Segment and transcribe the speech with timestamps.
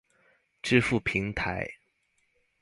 [0.63, 1.73] 支付平台